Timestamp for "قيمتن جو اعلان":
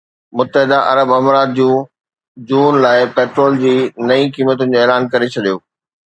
4.39-5.07